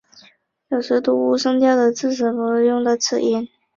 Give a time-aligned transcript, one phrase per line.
[0.69, 3.47] 有时读无声调的字词时会使用到此音。